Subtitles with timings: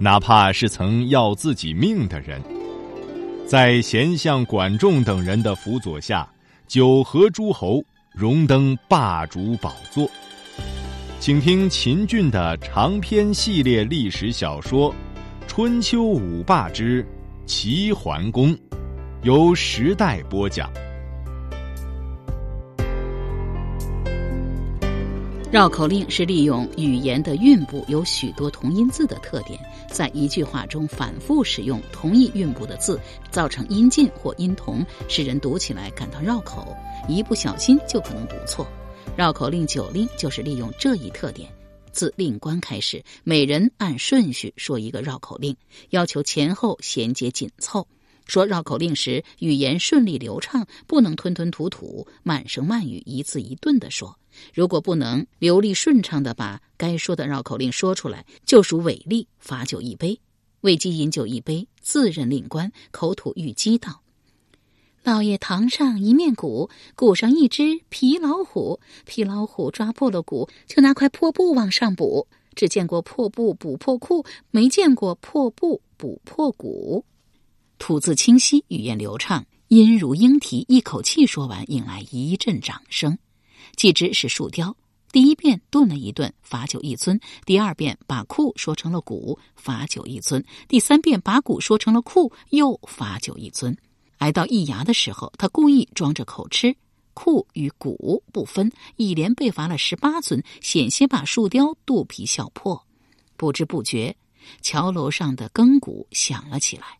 [0.00, 2.40] 哪怕是曾要自己命的人，
[3.44, 6.28] 在贤相管仲等人的辅佐下，
[6.68, 7.82] 九合诸侯，
[8.12, 10.08] 荣登霸主宝座。
[11.18, 14.92] 请听秦俊的长篇系列历史小说
[15.48, 17.04] 《春秋五霸之
[17.44, 18.54] 齐桓公》，
[19.22, 20.70] 由时代播讲。
[25.50, 29.58] 绕口令是利用语言的韵部有许多同音字的特点，
[29.90, 36.76] 在一句话中反复使用同一韵部的字，造成音近或音同，使人读起来感到绕口，
[37.08, 38.68] 一不小心就可能读错。
[39.16, 41.50] 绕口令九令就是利用这一特点，
[41.92, 45.56] 自令官开始，每人按顺序说一个绕口令，
[45.88, 47.88] 要求前后衔接紧凑。
[48.26, 54.14] 说绕口令时，语言顺利流畅，不能吞吞吐吐、慢声慢语、一字一顿的说。
[54.54, 60.20] 如果不能流利顺畅的把该说的绕口令说出来，就属违例，罚酒一杯。
[60.62, 64.02] 魏姬饮酒一杯，自认令官，口吐玉鸡道
[65.04, 72.26] ：“老爷堂上一面鼓，鼓上一只皮老虎，皮老虎抓破了鼓，就拿块破布往上补。
[72.56, 77.04] 只见过破布补破裤，没见过破布补破鼓。”
[77.78, 83.16] 吐字清晰，语言流畅，音如莺啼，一口气说完，引来一阵掌声。
[83.76, 84.76] 继之是树雕，
[85.12, 93.76] 第一遍顿了一顿，罚酒一尊；第二遍把库说成了鼓，罚酒一尊；第三遍把鼓说成了库，又罚酒一尊。
[94.18, 96.76] 挨到易牙的时候，他故意装着口吃，
[97.14, 102.84] 库与鼓不分，一连被罚了十八尊，险些把树雕肚皮笑破。
[103.36, 104.16] 不知不觉，
[104.60, 106.98] 桥楼上的更鼓响了起来。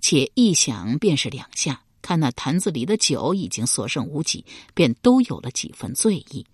[0.00, 4.44] 且一响便是两下，看那坛子里的酒已经所剩无几，
[4.74, 6.44] 便都有了几分醉意。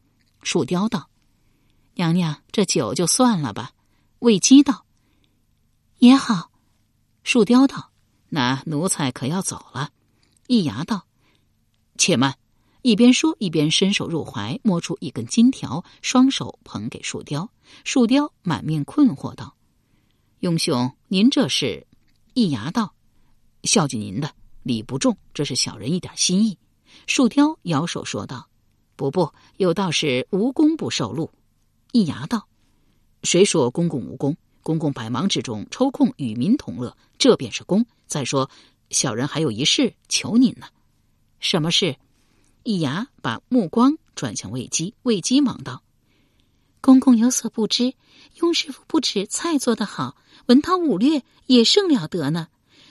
[0.44, 1.10] 树雕道
[1.96, 3.72] ：“娘娘，这酒就算了吧。”
[4.20, 4.86] 魏姬道
[5.98, 6.52] ：“也好。”
[7.24, 7.90] 树雕道
[8.30, 9.90] ：“那奴才可要走了。”
[10.46, 11.04] 易牙道
[11.98, 12.36] ：“且慢！”
[12.82, 17.50] 一边说一边伸手入怀，摸出一根金条，双手捧给树雕。
[17.82, 19.56] 树雕满面困惑道
[20.38, 21.88] ：“雍兄，您这是？”
[22.34, 22.94] 易牙道。
[23.64, 24.32] 孝敬您的
[24.62, 26.58] 礼不重，这是小人一点心意。
[27.06, 28.48] 树雕摇手说道
[28.96, 31.30] ：“不不，有道是无功不受禄。”
[31.92, 32.46] 一牙道
[33.24, 34.36] ：“谁说公公无功？
[34.62, 37.86] 公公百忙之中抽空与民同乐，这便是功。
[38.06, 38.50] 再说，
[38.90, 40.66] 小人还有一事求您呢。”
[41.40, 41.96] 什么事？
[42.62, 45.82] 一牙把目光转向魏姬，魏姬忙道
[46.82, 47.94] ：“公公有所不知，
[48.40, 50.16] 雍师傅不止菜做得好，
[50.46, 52.48] 文韬武略也甚了得呢。”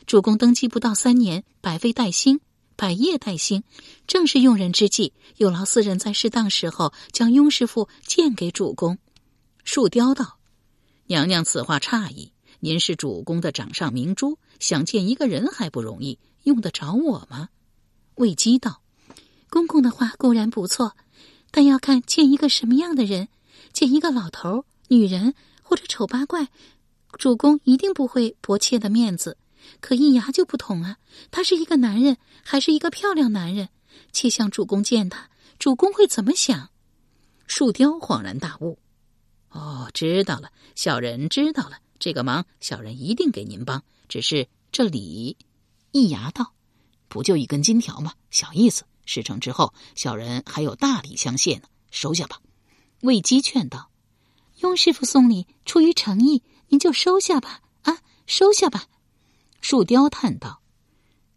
[0.09, 2.39] 主公登基不到三年，百废待兴，
[2.75, 3.61] 百业待兴，
[4.07, 5.13] 正是用人之际。
[5.37, 8.97] 有劳四人在适当时候将雍师傅荐给主公。
[9.63, 10.39] 树雕道
[11.05, 12.31] ：“娘娘此话差矣。
[12.59, 17.49] 您是主公的掌上明珠，想见一个人还不容易，用得着我吗？”
[18.17, 18.81] 魏姬道
[19.47, 20.97] ：“公公的话固然不错，
[21.51, 23.27] 但要看见一个什么样的人。
[23.73, 26.47] 见一个老头、女人或者丑八怪，
[27.19, 29.37] 主公一定不会薄切的面子。”
[29.79, 30.97] 可易牙就不同啊，
[31.31, 33.69] 他是一个男人，还是一个漂亮男人。
[34.11, 36.69] 且想主公见他，主公会怎么想？
[37.47, 38.79] 树雕恍然大悟，
[39.49, 41.79] 哦，知道了，小人知道了。
[41.99, 43.83] 这个忙，小人一定给您帮。
[44.07, 45.37] 只是这礼，
[45.91, 46.53] 易牙道，
[47.07, 48.13] 不就一根金条吗？
[48.31, 48.83] 小意思。
[49.05, 52.39] 事成之后，小人还有大礼相谢呢，收下吧。
[53.01, 53.89] 魏姬劝道
[54.61, 57.61] ：“雍师傅送礼，出于诚意，您就收下吧。
[57.81, 58.85] 啊，收下吧。”
[59.61, 60.61] 树雕叹道：“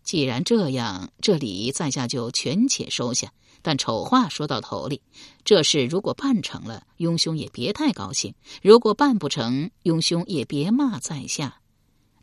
[0.02, 3.32] 既然这样，这礼在下就全且收下。
[3.64, 5.02] 但丑话说到头里，
[5.44, 11.60] 这事如果办成了，雍兄也别太高兴；如果办不成，雍兄也别骂在下。”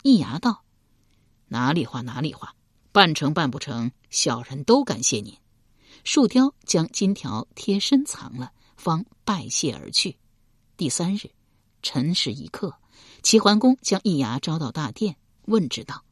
[0.04, 0.64] 易牙道
[1.48, 2.56] ：“哪里话哪里话，
[2.92, 5.34] 办成办不成，小人都感谢您。”
[6.04, 10.18] 树雕将金条贴身藏了，方拜谢而去。
[10.76, 11.30] 第三日，
[11.82, 12.74] 辰时一刻，
[13.22, 15.16] 齐桓公将易牙招到大殿。
[15.50, 16.04] 问之道：“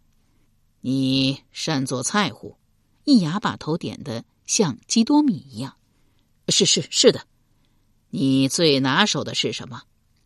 [0.81, 2.57] 你善做菜乎？”
[3.06, 5.78] 易牙把头点的像基多米一样。
[6.50, 7.22] “是是是的。
[8.10, 9.84] ”“你最拿手的是什么？”“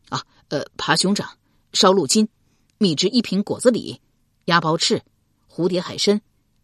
[0.09, 1.37] 啊，呃，扒熊掌、
[1.73, 2.27] 烧鹿筋。”
[2.79, 3.99] 蜜汁一品果子狸、
[4.45, 5.03] 鸭包翅、
[5.47, 6.19] 蝴蝶海参、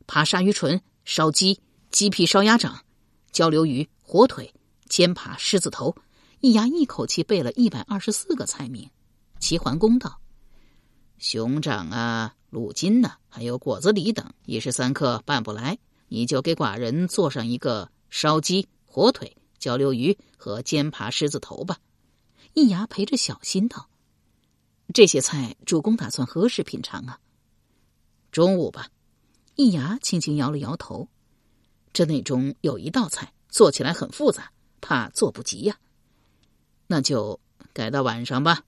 [0.07, 1.59] 扒鲨鱼唇、烧鸡、
[1.91, 2.83] 鸡皮烧鸭掌、
[3.31, 4.51] 焦溜鱼、火腿、
[4.89, 5.95] 煎扒狮子头。
[6.39, 8.89] 易牙一口气背了一百二十四个菜名。
[9.39, 10.19] 齐桓公道
[11.17, 15.77] ：“熊掌啊，鹿筋呐，还有果子狸等，一时三刻办不来，
[16.07, 21.79] 你就给寡人做上一个烧鸡、火腿、焦溜鱼和煎扒狮子头吧。”
[22.53, 23.89] 易牙陪着小心道。
[24.93, 27.19] 这些菜，主公打算何时品尝啊？
[28.31, 28.89] 中午吧。
[29.55, 31.07] 易牙轻轻摇了摇头。
[31.93, 35.77] 这内中有一道菜做起来很复杂，怕做不及呀。
[36.85, 37.39] 那就
[37.73, 38.63] 改到晚上吧。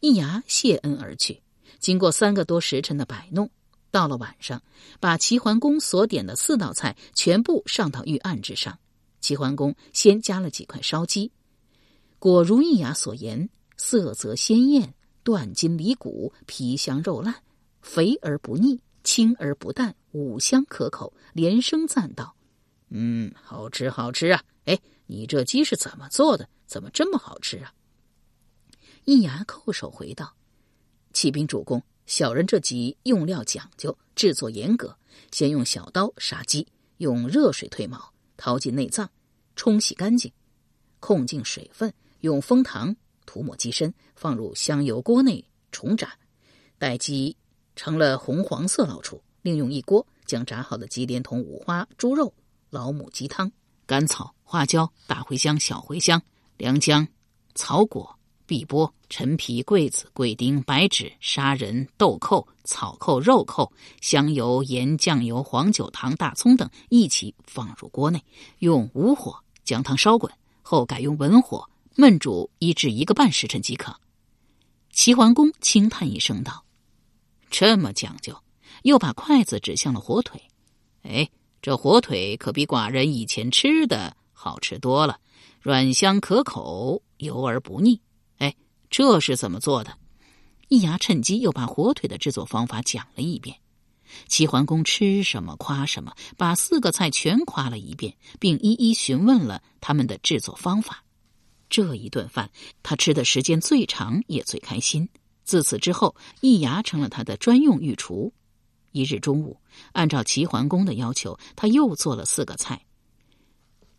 [0.00, 1.42] 易牙谢恩而去。
[1.80, 3.50] 经过三个多时辰的摆弄，
[3.90, 4.62] 到了晚上，
[5.00, 8.78] 把齐桓公所点的四道菜全部上到御案之上。
[9.20, 11.32] 齐桓公先加了几块烧鸡，
[12.18, 14.94] 果如易牙所言，色泽鲜艳。
[15.22, 17.34] 断筋离骨，皮香肉烂，
[17.82, 21.12] 肥而不腻，清而不淡，五香可口。
[21.34, 22.34] 连声赞道
[22.88, 24.42] ：“嗯，好吃，好吃啊！
[24.64, 26.48] 哎，你这鸡是怎么做的？
[26.66, 27.70] 怎么这么好吃啊？”
[29.04, 30.34] 易牙叩首回道
[31.12, 34.96] ：“启禀主公，小人这鸡用料讲究，制作严格。
[35.32, 36.66] 先用小刀杀鸡，
[36.98, 39.10] 用热水褪毛，掏尽内脏，
[39.56, 40.32] 冲洗干净，
[40.98, 42.94] 控净水分，用蜂糖。”
[43.26, 46.14] 涂抹鸡身，放入香油锅内重炸，
[46.78, 47.36] 待鸡
[47.76, 52.34] 成了红黄色捞出，另用一锅将炸好的鸡连同五花猪肉、
[52.70, 53.52] 老母鸡汤、
[53.86, 56.20] 甘草、花椒、大茴香、小茴香、
[56.56, 57.06] 良姜、
[57.54, 58.18] 草果、
[58.50, 63.70] 碧波、陈皮、桂子、桂丁、白芷、砂仁、豆蔻、草蔻、肉蔻、
[64.00, 68.20] 香油、盐、酱油、黄酒、糖、大葱等一起放入锅内，
[68.58, 70.32] 用武火将汤烧滚，
[70.62, 71.70] 后改用文火。
[71.94, 73.94] 焖煮一至一个半时辰即可。
[74.90, 76.64] 齐桓公轻叹一声道
[77.50, 78.36] ：“这么讲究。”
[78.82, 80.42] 又把筷子指向了火腿。
[81.02, 81.30] 哎，
[81.62, 85.20] 这火腿可比寡人以前吃的好吃多了，
[85.60, 88.00] 软香可口，油而不腻。
[88.90, 89.96] 这是怎么做的？
[90.68, 93.56] 易牙趁机又把火腿的制作方法讲了一遍。
[94.26, 101.04] 齐桓公吃什么夸什么，把四个菜全夸了一遍，并一一询问了他们的制作方法。
[101.68, 102.50] 这一顿饭，
[102.82, 105.08] 他吃的时间最长，也最开心。
[105.44, 108.32] 自此之后，易牙成了他的专用御厨。
[108.90, 109.60] 一日中午，
[109.92, 112.84] 按照齐桓公的要求，他又做了四个菜：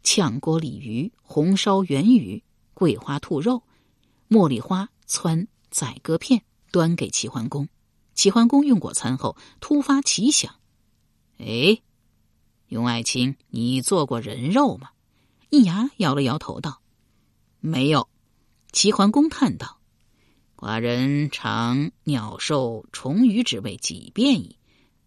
[0.04, 2.44] 炝锅鲤鱼、红烧圆鱼、
[2.74, 3.64] 桂花兔肉、
[4.31, 6.42] 茉莉花汆宰割片，
[6.72, 7.68] 端给齐桓公。
[8.13, 10.56] 齐桓公用过餐后，突发奇想
[11.38, 11.81] ：“哎，
[12.68, 14.92] 雍爱卿，你做过人肉吗？”
[15.51, 16.81] 易牙摇了摇头道。
[17.60, 18.07] 没有，
[18.72, 19.81] 齐桓公叹道
[20.56, 24.56] ：“寡人尝鸟兽虫鱼之味几遍矣，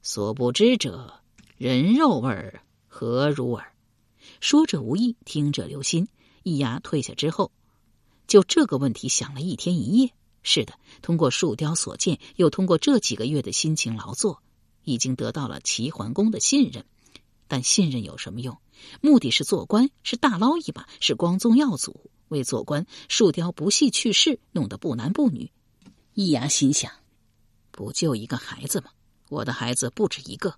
[0.03, 1.23] 所不知者
[1.57, 3.73] 人肉味儿何如耳？”
[4.41, 6.09] 说者无意，听者留心。
[6.43, 7.51] 易牙退下之后，
[8.35, 10.11] 就这个问题想了一天一夜。
[10.43, 14.43] 是的，通过树雕所见，又通过这几个月的辛勤劳作，
[14.83, 16.85] 已经得到了齐桓公的信任。
[17.47, 18.59] 但信任有什么用？
[19.01, 22.11] 目的是做官，是大捞一把，是光宗耀祖。
[22.27, 25.53] 为做官，树雕不惜去世，弄得不男不女。
[26.15, 26.91] 易牙心想：
[27.71, 28.91] 不就一个孩子吗？
[29.29, 30.57] 我的孩子不止一个，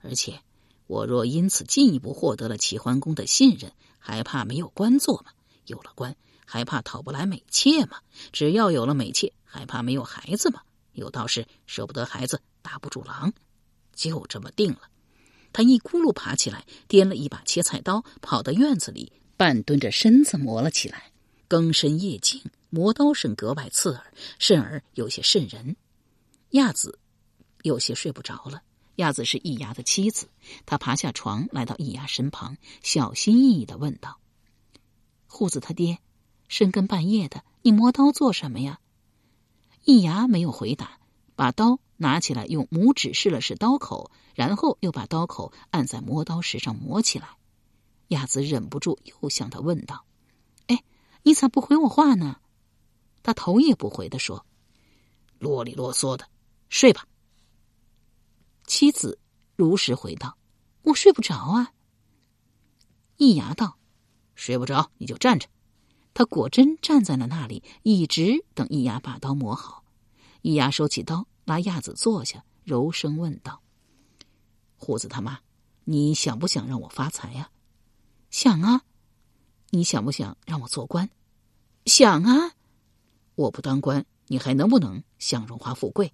[0.00, 0.40] 而且
[0.86, 5.32] 我若因此进一步获得了齐桓公的信任，还怕没有官做吗？
[5.66, 6.16] 有了官，
[6.52, 8.00] 还怕讨不来美妾吗？
[8.32, 10.62] 只要有了美妾，还怕没有孩子吗？
[10.94, 13.32] 有道是：舍不得孩子，打不住狼。
[13.94, 14.80] 就这么定了。
[15.52, 19.12] 他一咕噜爬起来，掂了一把切菜刀，跑到院子里。
[19.36, 21.12] 半蹲着身子磨了起来，
[21.46, 25.76] 更深夜静，磨刀声格外刺耳，甚而有些瘆人。
[26.50, 26.98] 亚子
[27.62, 28.60] 有些睡不着了。
[28.96, 30.28] 亚子是易牙的妻子，
[30.66, 34.18] 她爬下床，来到易牙身旁，小心翼翼的问道
[35.28, 36.00] ：“护子他爹，
[36.50, 38.80] 深更半夜的，你磨刀做什么呀？”
[39.86, 40.98] 易牙没有回答，
[41.36, 47.28] 把刀拿起来，用拇指试了试刀口，然后又把刀口按在磨刀石上磨起来。
[48.08, 50.04] 亚子忍不住又向他问道
[50.66, 50.82] ：“哎，
[51.22, 52.40] 你咋不回我话呢？”
[53.22, 54.44] 他头也不回的说
[55.38, 56.26] ：“啰里啰嗦的，
[56.68, 57.06] 睡吧。”
[58.66, 59.20] 妻子
[59.54, 60.36] 如实回道
[60.82, 61.72] ：“我睡不着啊。”
[63.18, 63.78] 易牙道
[64.34, 65.48] ：“睡不着你就站着。”
[66.12, 69.84] 他果真站在了那里，一直等易牙把刀磨好。
[70.42, 73.62] 易牙收起刀，拉亚子坐下，柔声问道
[74.76, 75.40] ：“虎子他妈，
[75.84, 77.50] 你想不想让我发财呀？”
[78.30, 78.82] 想啊，
[79.70, 81.08] 你想不想让我做官？
[81.86, 82.52] 想啊，
[83.34, 86.12] 我不当官，你还能不能享荣华富贵？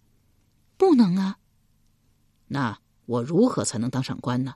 [0.77, 1.39] 不能啊。
[2.49, 4.55] 那我如何才能当上官呢？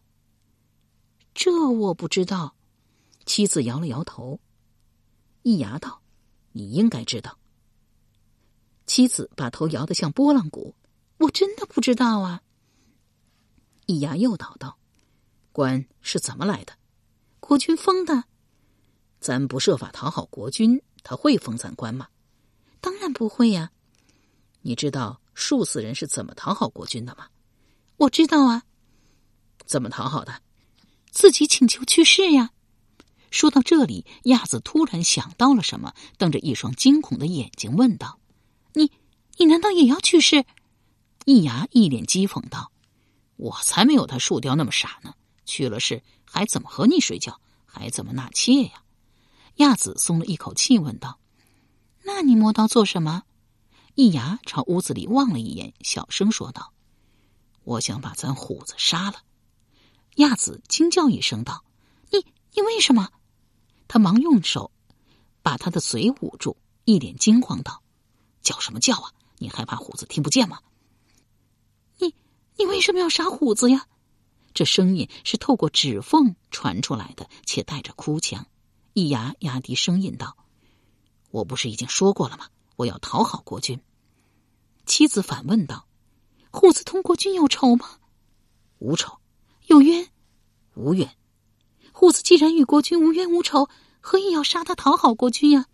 [1.34, 2.54] 这我不知道。
[3.26, 4.40] 妻子摇了摇头。
[5.42, 6.02] 易牙道
[6.52, 7.38] ：“你应该知道。”
[8.86, 10.74] 妻子把头摇得像拨浪鼓。
[11.18, 12.42] 我真的不知道啊。
[13.86, 14.78] 易牙又叨道
[15.52, 16.72] ：“官是怎么来的？
[17.40, 18.24] 国君封的。
[19.20, 22.08] 咱不设法讨好国君，他会封咱官吗？
[22.80, 23.70] 当然不会呀。
[24.62, 27.28] 你知道数死人是怎么讨好国君的吗？
[27.96, 28.64] 我知道啊。
[29.66, 30.42] 怎么讨好的？
[31.10, 32.52] 自己请求去世呀。
[33.30, 38.18] 说到这里，亚子突然想到了什么，瞪着一双惊恐的眼睛问道
[38.74, 38.90] ：“你，
[39.38, 40.44] 你难道也要去世？”
[41.24, 42.72] 易牙一脸讥讽道
[43.36, 45.14] ：“我才没有他树雕那么傻呢！
[45.44, 47.40] 去了世还怎么和你睡觉？
[47.66, 48.82] 还怎么纳妾呀？”
[49.56, 51.20] 亚子松了一口气，问道
[52.02, 53.22] ：“那你磨刀做什么？”
[53.94, 56.72] 易牙朝屋子里望了一眼，小声说道
[57.62, 59.18] ：“我想把咱虎子杀了。”
[60.16, 61.64] 亚子惊叫一声道
[62.10, 63.08] ：“你你为什么？”
[63.92, 64.70] 他忙用手
[65.42, 67.82] 把他的嘴捂住，一脸惊慌道
[68.40, 69.10] ：“叫什么叫啊？
[69.38, 70.60] 你害怕虎子听不见吗？”
[71.98, 72.14] 你
[72.56, 73.88] 你为什么要杀虎子呀？
[74.54, 78.46] 这声音是透过指缝传出来的，且带着哭腔。
[78.92, 80.36] 一牙压低声音道
[81.32, 82.46] ：“我不是已经说过了吗？
[82.76, 83.82] 我要讨好国君。”
[84.86, 85.88] 妻子反问道
[86.52, 87.98] ：“虎子同国君有仇吗
[88.78, 89.18] ？”“无仇。
[89.66, 90.08] ”“有冤
[90.76, 91.12] ？”“无冤。
[92.00, 93.68] ”“虎子既然与国君无冤无仇，
[94.00, 95.66] 何以要杀他讨好国君呀？”“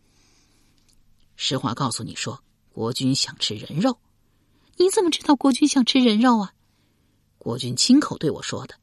[1.36, 2.42] 实话告诉你说，
[2.72, 4.00] 国君想吃人肉。
[4.76, 6.52] ”“你怎么知道国君想吃人肉啊？”
[7.38, 8.74] 国君亲口对我说的，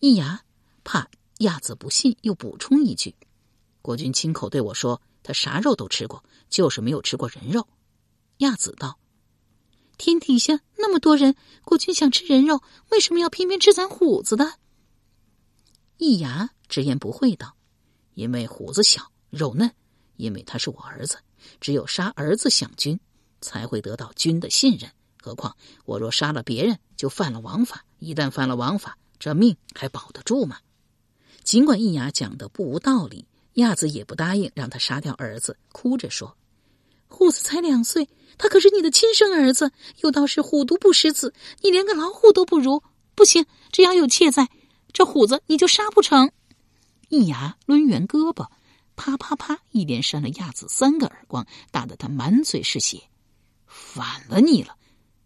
[0.00, 0.40] 易牙
[0.82, 3.14] 怕亚子不信，又补充一句
[3.80, 7.68] ：“国君亲口对我说，他啥肉都吃过，就是没有吃过人肉。”
[8.38, 8.98] 亚子道
[9.96, 12.60] ：“天底下那么多人，国君想吃人肉，
[12.90, 14.54] 为什么要偏偏吃咱虎子的？”
[15.98, 17.54] 易牙直言不讳道
[18.14, 19.68] ：“因为虎子小，肉嫩；
[20.16, 21.18] 因为他是我儿子，
[21.60, 22.98] 只有杀儿子享君，
[23.40, 24.90] 才会得到君的信任。”
[25.20, 27.84] 何况我若杀了别人，就犯了王法。
[27.98, 30.58] 一旦犯了王法，这命还保得住吗？
[31.42, 36.36] 尽管易牙讲的不无道理，亚子也不答应让他杀掉儿子，哭着说
[37.08, 39.72] ：“虎子才两岁，他可是你的亲生儿子。
[40.02, 42.80] 有道是虎毒不食子，你连个老虎都不如。
[43.14, 44.48] 不行，只要有妾在，
[44.92, 46.30] 这虎子你就杀不成。”
[47.08, 48.48] 一牙抡圆胳膊，
[48.96, 53.02] 啪啪啪，一连扇了亚子三个耳光，打得他满嘴是血。
[53.66, 54.76] 反了你了！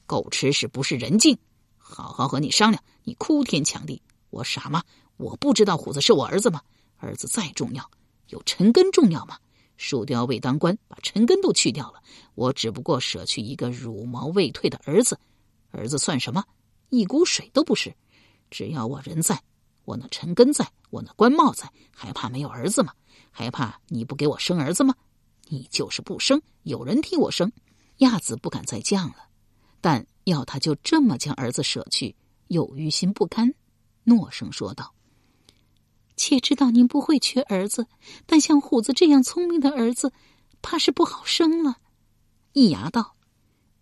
[0.07, 1.38] 狗吃屎不是人精，
[1.78, 2.83] 好好和你商量。
[3.04, 4.83] 你哭天抢地，我傻吗？
[5.16, 6.61] 我不知道虎子是我儿子吗？
[6.99, 7.90] 儿子再重要，
[8.28, 9.38] 有陈根重要吗？
[9.76, 12.00] 树雕未当官，把陈根都去掉了，
[12.35, 15.19] 我只不过舍去一个乳毛未退的儿子，
[15.71, 16.45] 儿子算什么？
[16.90, 17.92] 一股水都不是。
[18.50, 19.42] 只要我人在，
[19.85, 22.93] 我那陈根在，我那官帽在，还怕没有儿子吗？
[23.31, 24.95] 还怕你不给我生儿子吗？
[25.49, 27.53] 你就是不生，有人替我生。
[27.99, 29.29] 亚子不敢再犟了。
[29.81, 32.15] 但要他就这么将儿子舍去，
[32.49, 33.53] 又于心不甘，
[34.05, 34.95] 诺声说道
[36.17, 37.87] ：“且知道您不会缺儿子，
[38.25, 40.12] 但像虎子这样聪明的儿子，
[40.62, 41.79] 怕是不好生了。”
[42.55, 43.17] 易牙道：“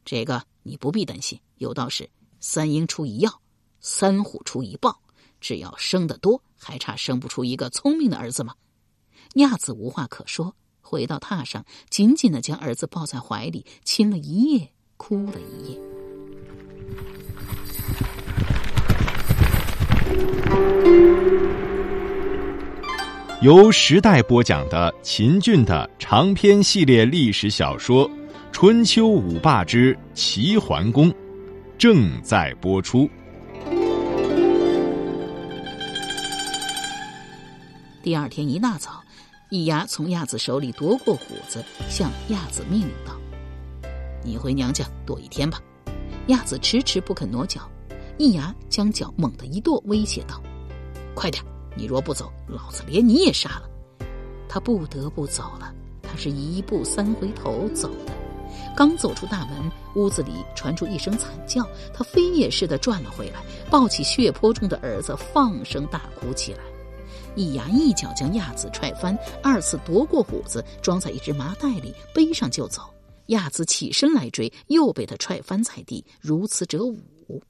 [0.05, 2.09] 这个你不必担心，有道是
[2.41, 3.43] 三鹰出一药，
[3.81, 5.01] 三虎出一豹，
[5.41, 8.55] 只要生得多，还差生不出一个聪明的儿子吗？”
[9.37, 15.81] 亚子无话可说，回到榻上，紧紧的将儿子抱在怀里，亲了一夜，哭了一夜。
[23.41, 28.07] 由时代播讲的秦俊的长篇系列历史小说
[28.53, 31.11] 《春秋五霸之齐桓公》
[31.79, 33.09] 正在播出。
[38.03, 39.03] 第二天一大早，
[39.51, 43.15] 易牙从亚子手里夺过虎子，向亚子命令道
[44.25, 45.61] ：“你回娘家躲一天吧。”
[46.29, 47.71] 亚子迟迟不肯挪脚，
[48.17, 50.41] 易牙将脚猛地一跺，威胁道
[51.15, 51.45] ：“快点！
[51.77, 53.69] 你若不走，老子连你也杀了。”
[54.49, 55.75] 他不得不走了。
[56.03, 58.13] 他是一步三回头走的。
[58.75, 63.41] 刚走出大门，屋子里传出一声惨叫，他飞也似的转了回来，
[63.71, 66.61] 抱起血泊中的儿子，放声大哭起来。
[67.37, 72.93] 一牙一脚将亚子踹翻，二次夺过虎子，装在一只麻袋里，背上就走。
[73.27, 77.43] 亚子起身来追，又被他踹翻在地，如此者五。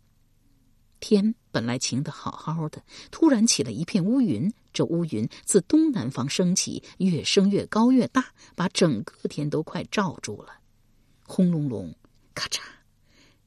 [1.01, 4.53] 天本来晴得好好的，突然起了一片乌云。
[4.73, 10.53] 这乌云自东南方升起，越升越高越大，把整个天都快罩住了。
[11.25, 11.95] 轰隆隆，
[12.35, 12.61] 咔嚓，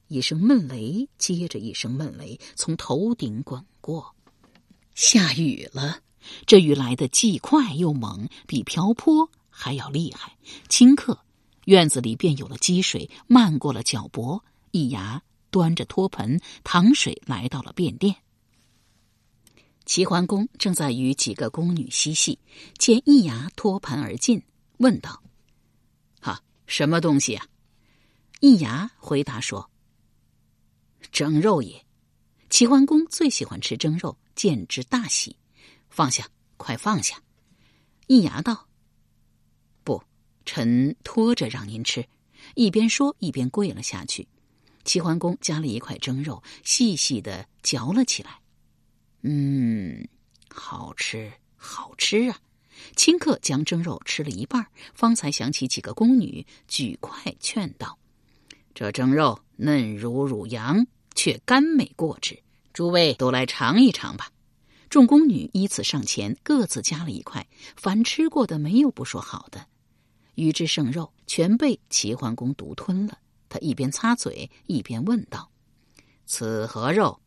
[0.08, 4.14] 一声闷雷接着一声闷雷从头顶滚过，
[4.94, 6.00] 下雨了。
[6.46, 10.36] 这雨来的既快又猛，比瓢泼还要厉害。
[10.68, 11.18] 顷刻，
[11.64, 14.44] 院子里便有了积水，漫过了脚脖。
[14.70, 18.16] 易牙端着托盆淌水来到了便殿。
[19.84, 22.38] 齐桓公正在与几个宫女嬉戏，
[22.78, 24.42] 见易牙托盘而进，
[24.78, 25.22] 问道
[26.20, 27.46] ：“哈，什么东西啊？”
[28.40, 29.70] 易牙回答说
[31.12, 31.84] ：“蒸肉也。”
[32.50, 35.36] 齐桓公最喜欢吃蒸肉，见之大喜，
[35.94, 37.22] 放下，快放下。
[38.08, 38.66] 易牙道
[39.84, 40.02] ：“不，
[40.44, 42.04] 臣拖着让您吃。”
[42.56, 44.26] 一边说一边跪了下去。
[44.84, 48.40] 齐桓公夹了一块蒸肉，细细的嚼了起来。
[49.22, 50.08] 嗯，
[50.50, 52.40] 好吃，好吃啊！
[52.96, 57.96] 顷刻将蒸肉吃了一半，方才想起几个宫女，举筷劝道
[58.74, 60.84] ：“这蒸肉嫩如乳羊，
[61.14, 64.28] 却甘美过之，诸位都来尝一尝吧。”
[64.94, 69.66] 众宫女依次上前，各自夹了一块，凡吃过的没有不说好的。
[70.36, 73.18] 鱼之剩肉全被齐桓公独吞了。
[73.48, 75.50] 他一边擦嘴，一边问道
[76.26, 77.20] ：“此何肉？”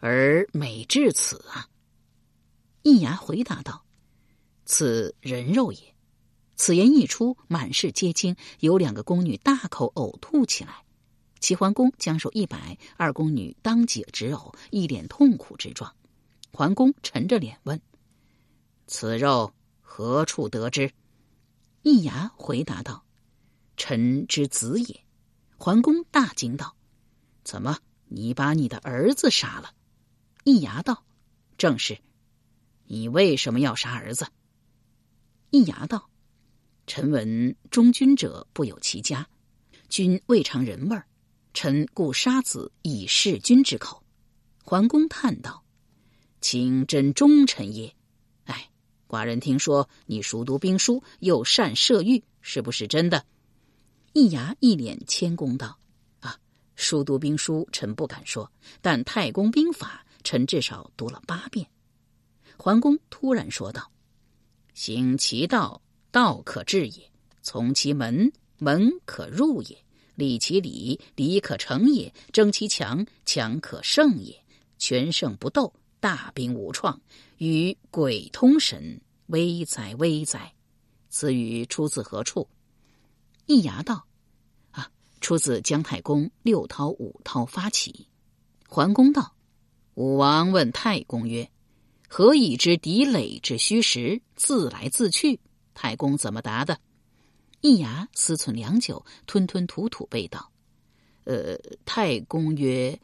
[0.00, 1.66] 而美至此啊！
[2.82, 3.86] 易牙回答道
[4.66, 5.78] ：“此人肉也。”
[6.56, 10.84] 此言一出，满室皆惊，有两个宫女大口呕吐起来。
[11.40, 15.90] 齐桓公将手一摆，二宫女当即直呕，一脸痛苦之状。
[16.54, 17.80] 桓公沉着脸问
[18.86, 20.92] ：“此肉何处得之？”
[21.82, 23.04] 易牙回答道
[23.76, 25.04] ：“臣之子也。”
[25.58, 26.76] 桓公大惊道
[27.42, 29.74] ：“怎么，你把你的儿子杀了？”
[30.44, 31.04] 易牙道
[31.58, 31.98] ：“正是，
[32.84, 34.28] 你为什么要杀儿子？”
[35.50, 36.08] 易牙道
[36.86, 39.28] ：“臣闻忠君者不有其家，
[39.88, 41.04] 君未尝人味儿，
[41.52, 44.04] 臣故杀子以示君之口。”
[44.62, 45.62] 桓公叹道
[46.44, 47.96] ：“卿真忠臣也。
[48.44, 48.68] 哎，
[49.08, 53.24] 寡人听说你熟读兵书，又善射御，是不是真的？”
[54.12, 55.78] 易牙一脸谦恭道
[56.20, 56.38] ：“啊，
[56.76, 58.52] 熟读兵书，臣不敢说，
[58.82, 61.66] 但太公兵法。”臣至少读了八遍。
[62.58, 63.90] 桓公突然说道
[64.74, 65.80] ：“行其道，
[66.10, 69.76] 道可治也；从其门，门可入也；
[70.14, 74.44] 立其礼，礼可成也；争其强，强可胜也。
[74.78, 75.72] 全胜不斗，
[76.04, 77.00] 大兵无创，
[77.38, 80.52] 与鬼通神，危哉危哉！
[81.08, 82.46] 此语出自何处？”
[83.48, 84.04] 易牙道
[84.70, 84.90] ：“啊，
[85.22, 88.06] 出自姜太公六韬五韬发起。”
[88.68, 89.34] 桓公道。
[89.94, 91.50] 武王问太公曰
[92.06, 95.40] ：“何以知敌垒之虚实，自来自去？”
[95.72, 96.78] 太公怎么答的？
[97.62, 100.52] 易牙思忖良久，吞吞吐吐背道
[101.24, 103.00] ：“呃，太公曰：‘，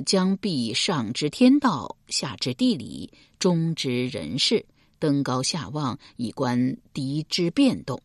[0.00, 4.64] 将必上知天道，下知地理，中知人事，
[4.98, 8.00] 登高下望，以观敌之变动，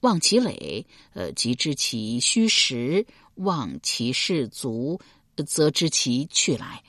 [0.00, 3.04] 望其垒，呃，即知其虚实；
[3.36, 5.00] 望其士卒，
[5.46, 6.82] 则知其去来。’”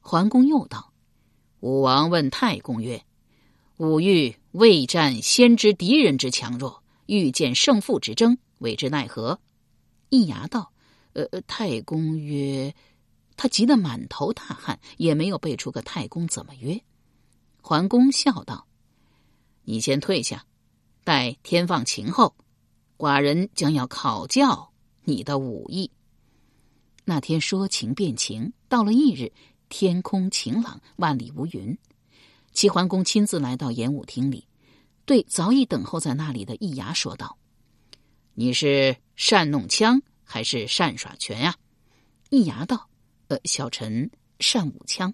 [0.00, 0.92] 桓公又道
[1.60, 3.02] ：“武王问太公曰
[3.78, 9.38] ：‘吾欲未战先知敌人之强弱，欲见胜负之争，为之奈何？’”
[10.10, 10.72] 易牙道
[11.14, 12.74] ：“呃，太公曰……
[13.42, 16.80] 他急得满头大汗，也没有背出个太公怎么约。”
[17.60, 18.68] 桓公笑道
[19.66, 20.46] ：“你先退下，
[21.02, 22.36] 待天放晴后，
[22.96, 25.90] 寡人将要考教你的武艺。”
[27.04, 29.32] 那天说晴便晴，到了翌日。
[29.68, 31.76] 天空晴朗，万里无云。
[32.52, 34.46] 齐桓公亲自来到演武厅里，
[35.04, 37.36] 对早已等候在那里的易牙说道
[38.34, 41.56] ：“你是善弄枪还是善耍拳呀？”
[42.30, 42.88] 易牙道
[43.44, 45.12] ：“小臣善舞枪。”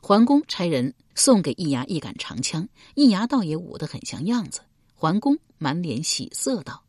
[0.00, 4.60] 桓公差人送给易牙一杆长枪，易牙倒也舞得很像样子。
[4.94, 6.82] 桓公满脸喜色道：“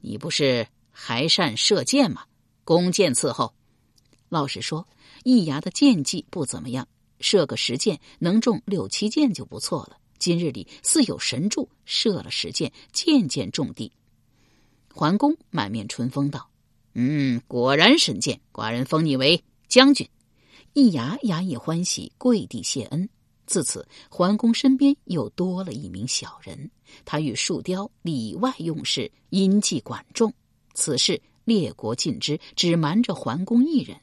[0.00, 2.24] 你不是还善射箭吗？
[2.64, 3.54] 弓箭伺候。”
[4.28, 4.86] 老实说。
[5.22, 6.86] 易牙的箭技不怎么样，
[7.18, 9.96] 射个十箭能中六七箭就不错了。
[10.18, 13.90] 今日里似有神助，射了十箭，箭箭中地。
[14.92, 16.50] 桓公满面春风道
[16.92, 19.42] ：“嗯，果然神箭，寡人封你为
[19.74, 20.08] 将军。”
[20.72, 23.08] 易牙牙也欢喜，跪地谢恩。
[23.44, 26.70] 自此，桓公身边又多了一名小人，
[27.04, 30.32] 他与树雕里外用事，因计管仲。
[30.74, 33.96] 此事列国尽知，只瞒着桓公一人。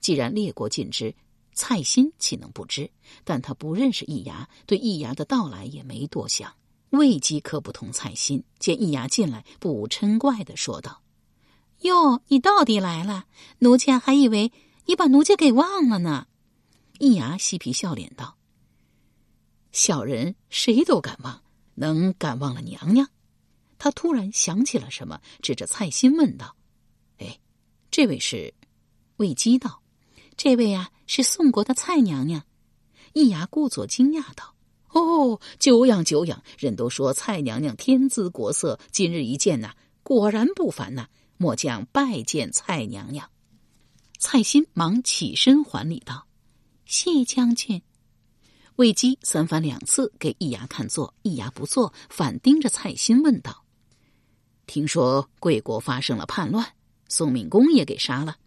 [0.00, 1.14] 既然列国尽知，
[1.52, 2.90] 蔡新岂能不知？
[3.22, 6.52] 但他不认识易牙，对易牙的到来也没多想。
[6.90, 11.00] 未饥渴不同蔡新见易牙进来，不无嗔怪的说道
[11.82, 13.26] ：“哟，你到底来了！
[13.60, 14.52] 奴家还以为
[14.86, 16.26] 你把奴家给忘了呢。
[16.98, 18.36] 易牙嬉皮笑脸道
[19.72, 21.42] ：“小人谁都敢忘，
[21.74, 23.08] 能敢忘了娘娘？”
[23.78, 26.54] 他突然想起了什么，指着蔡心问道
[27.18, 27.40] ：“哎，
[27.90, 28.54] 这位是？”
[29.18, 29.82] 魏姬道
[30.36, 32.44] ：“这位啊，是宋国的蔡娘娘。”
[33.12, 34.54] 易牙故作惊讶道
[34.94, 36.42] ：“哦，久仰久仰！
[36.58, 41.08] 人都说蔡娘娘天姿国色，今日一见呐，果然不凡呐！
[41.36, 43.28] 末将拜见蔡娘娘。”
[44.26, 46.26] 蔡心忙起身还礼道
[46.86, 47.82] ：“谢将军。”
[48.76, 53.66] 魏姬三番两次给易牙看座，易牙不坐，反盯着蔡心问道
[54.66, 56.66] ：“听说贵国发生了叛乱，
[57.06, 58.38] 宋敏公也给杀了？”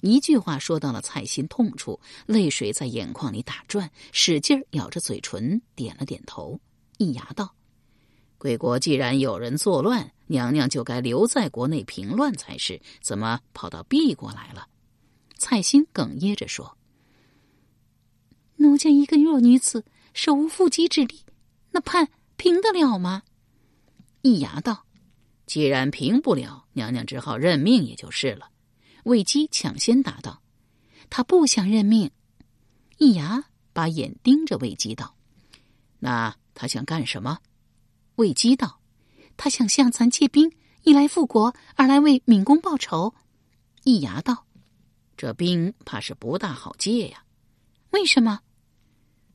[0.00, 6.58] 一句话说到了蔡心痛处，泪水在眼眶里打转，使劲咬着嘴唇，点了点头。
[6.96, 7.54] 易牙道
[8.38, 14.66] ：“贵国既然有人作乱，娘娘就该留在国内平乱才是，怎么跑到敝国来了？”
[15.40, 16.76] 蔡心哽咽着说
[18.56, 21.24] ：“奴家一个弱女子，手无缚鸡之力，
[21.70, 23.22] 那判平得了吗？”
[24.20, 24.84] 易牙道
[25.46, 28.50] ：“既然平不了，娘娘只好认命，也就是了。”
[29.04, 30.42] 魏姬抢先答道
[31.08, 32.10] ：“他不想认命。”
[32.98, 35.16] 易牙把眼盯着魏姬道
[36.00, 37.38] ：“那他想干什么？”
[38.16, 38.78] 魏姬道
[39.38, 43.14] ：“他想向咱借兵，一来复国，二来为敏公报仇。”
[43.84, 44.44] 易牙道
[45.20, 47.22] ：“这兵怕是不大好借呀。”
[47.92, 48.40] 为什么？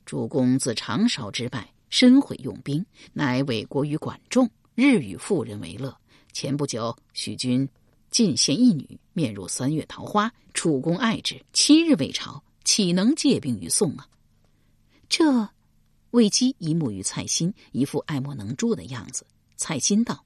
[0.03, 5.95] 主公自长勺之败，深悔用兵，乃委国于管仲，日与妇人为乐。
[6.33, 7.69] 前不久，许君。
[8.09, 14.07] 进献一女，面如三月桃花，楚公爱之，七日未朝，岂能借兵于宋啊？
[15.07, 15.47] 这，
[16.09, 19.23] 魏姬一目于蔡心，一副爱莫能助的样子。
[19.55, 20.25] 蔡心道：“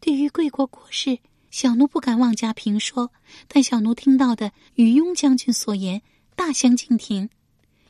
[0.00, 1.16] 对于贵国国事，
[1.52, 3.12] 小奴不敢妄加评说，
[3.46, 6.02] 但小奴听到的与雍将军所言
[6.34, 7.30] 大相径庭。”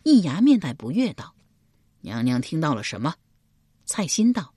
[0.05, 1.33] 易牙面带不悦道
[2.03, 3.15] ：“娘娘听到了什么？”
[3.87, 4.53] 蔡心道：“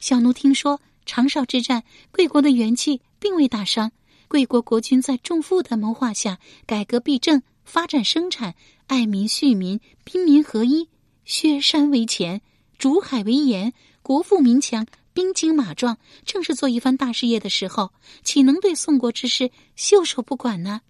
[0.00, 3.92] 小奴听说长勺之战，贵国的元气。”并未大伤。
[4.28, 8.54] 贵国国君在仲父的谋划下，改革弊政，发展生产，
[8.86, 10.88] 爱民恤民，兵民合一，
[11.26, 12.40] 削山为钱，
[12.78, 14.86] 逐海为盐，国富民强，
[15.20, 17.92] 兵精马壮，正是做一番大事业的时候，
[18.24, 20.80] 岂能对宋国之事袖手不管呢？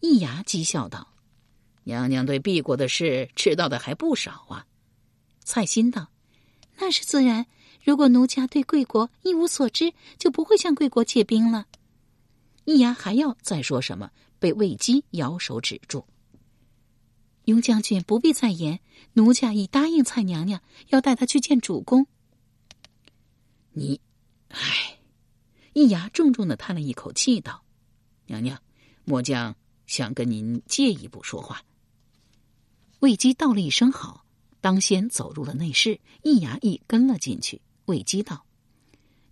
[0.00, 1.08] 易牙讥笑道
[1.84, 4.66] ：“娘娘对敝国的事知道的还不少啊。”
[5.42, 6.10] 蔡心道
[6.76, 7.46] ：“那是自然。”
[7.82, 11.64] 如果奴家对贵国一无所知，就不会向贵国借兵了。
[12.66, 16.04] 易牙还要再说什么，被魏姬摇手止住。
[17.46, 18.80] 雍将军不必再言，
[19.14, 22.06] 奴家已答应蔡娘娘，要带她去见主公。
[23.76, 24.00] 你，
[24.48, 24.98] 唉，
[25.72, 27.64] 易牙重重的叹了一口气，道
[28.26, 28.62] ：“娘娘，
[29.04, 29.56] 末将
[29.86, 31.62] 想跟您借一步说话。”
[33.00, 34.24] 魏姬道了一声好，
[34.60, 37.60] 当先走入了内室，易牙亦跟了进去。
[37.86, 38.46] 魏姬道：“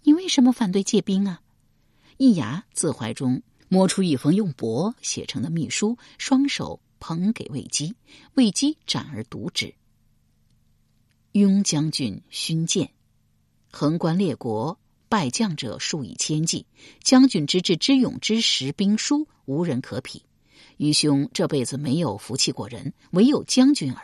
[0.02, 1.40] 你为什么反对借兵啊？”
[2.18, 7.94] 易牙自怀中摸出一封用帛写成的密书，双手捧给魏姬。
[8.34, 9.72] 魏姬展而读之
[11.32, 12.92] ：“雍将军勋鉴，
[13.74, 16.66] 横观列国，败将者数以千计。
[17.02, 20.22] 将军之智之勇之识兵书，无人可匹。
[20.76, 24.02] 愚兄这辈子没有服气过人，唯有将军耳。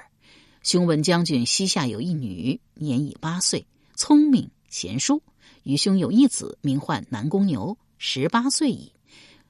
[0.63, 5.23] 兄闻将军膝下有一女，年已八岁。”聪明贤淑，
[5.65, 8.93] 愚兄有一子，名唤南宫牛，十八岁矣，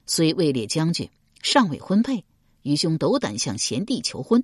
[0.05, 1.09] 虽位列将军，
[1.43, 2.25] 尚未婚配。
[2.63, 4.43] 愚兄斗胆向贤弟求婚，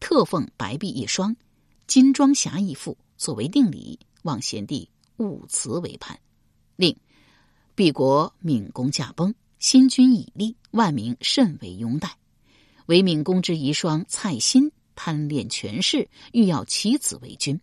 [0.00, 1.36] 特奉白璧一双，
[1.86, 4.88] 金装侠一副，作为定礼，望贤弟
[5.20, 6.18] 勿辞为叛。
[6.76, 6.96] 另，
[7.74, 12.16] 毕国闵公驾崩，新君已立，万民甚为拥戴。
[12.86, 17.60] 唯闵公之遗孀蔡心贪恋权势，欲要其子为君。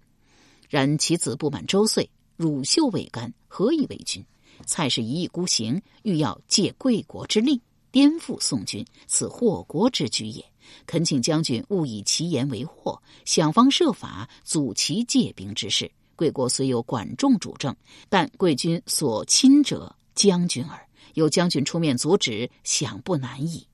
[0.70, 4.24] 然其子不满周岁，乳臭未干，何以为君？
[4.66, 7.60] 蔡氏一意孤行，欲要借贵国之力
[7.92, 10.46] 颠覆宋军，此祸国之举也。
[10.86, 15.90] 恳请将军勿以其言为祸，想方设法阻其借兵之事。
[16.18, 17.74] 贵国虽有管仲主政，
[18.10, 20.86] 但贵军所亲者将军耳。
[21.14, 23.66] 有将军出面阻止，想不难矣。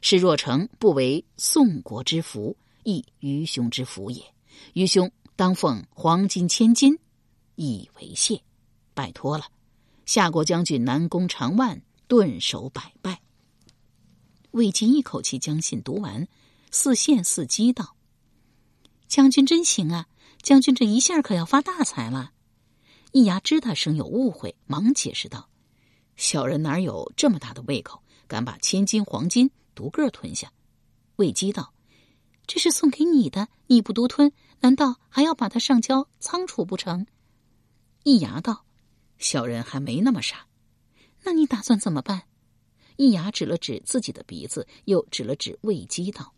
[0.00, 4.20] 事若成，不为宋国之福，亦愚兄之福也。
[4.72, 5.08] 愚兄。
[5.36, 6.96] 当奉黄金千金，
[7.56, 8.40] 以为谢，
[8.94, 9.46] 拜托了。
[10.06, 13.20] 夏国将军南宫长万顿首百拜。
[14.52, 16.28] 魏晋一口气将信读完，
[16.70, 17.96] 似羡似讥道
[19.08, 20.06] ：“将军真行啊！
[20.44, 22.30] 将军这一下可要发大财了。”
[23.10, 25.48] 易牙知他生有误会，忙解释道
[26.16, 30.52] ：“小人哪有这么大的胃口，敢把千金黄金独个吞下？
[31.16, 31.72] 魏姬道
[32.46, 37.06] ：“这是送给你的，你不独吞，难道还要把它上交仓储不成？”
[38.04, 38.66] 易牙道
[39.16, 40.46] ：“小人还没那么傻，
[41.22, 42.24] 那你打算怎么办？”
[42.96, 46.34] 易牙指了指自己的鼻子，又指了指魏姬道：“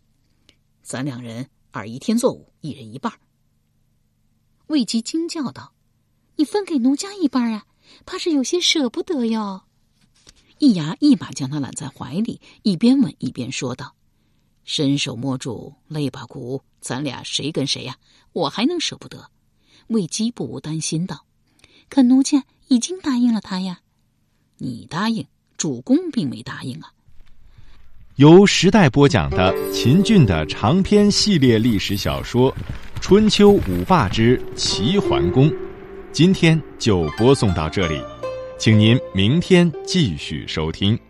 [0.81, 3.11] 咱两人二一天作五，一人一半。”
[4.67, 5.73] 魏姬惊叫道
[6.37, 7.65] ：“你分给奴家一半啊？
[8.05, 9.63] 怕是有些舍不得哟。”
[10.59, 13.95] 易牙一把将他揽在怀里，一边吻一边说道
[14.65, 17.97] ：“伸手摸住肋巴骨，咱俩谁跟谁呀？
[18.33, 19.29] 我还能舍不得？”
[19.87, 21.25] 魏姬不无担心道
[21.89, 23.81] ：“可奴家已经答应了他呀。”
[24.57, 25.25] 你答应，
[25.55, 26.91] 主公并没答应啊。
[28.15, 32.51] 由时代播讲的秦俊的长篇系列历史小说
[33.01, 35.49] 《春秋五霸之齐桓公》，
[36.11, 38.01] 今天就播送到这里。
[38.57, 41.06] 请您明天继续收听。